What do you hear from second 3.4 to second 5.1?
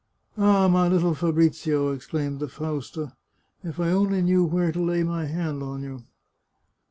if I only knew where to lay